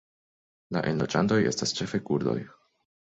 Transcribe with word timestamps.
La 0.77 0.81
enloĝantoj 0.91 1.37
estas 1.53 1.75
ĉefe 1.81 2.01
kurdoj. 2.09 2.39